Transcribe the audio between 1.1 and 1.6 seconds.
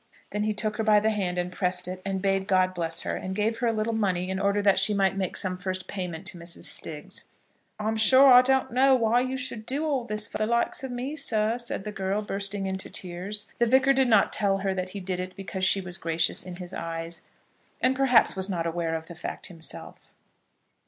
hand, and